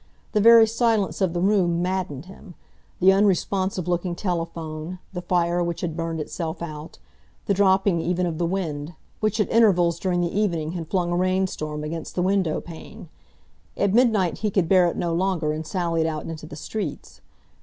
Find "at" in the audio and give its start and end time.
9.39-9.47, 13.77-13.93